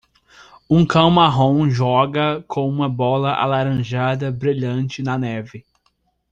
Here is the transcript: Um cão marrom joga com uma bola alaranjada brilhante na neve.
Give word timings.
Um 0.67 0.83
cão 0.83 1.11
marrom 1.11 1.69
joga 1.69 2.41
com 2.47 2.67
uma 2.67 2.89
bola 2.89 3.35
alaranjada 3.35 4.31
brilhante 4.31 5.03
na 5.03 5.15
neve. 5.15 5.63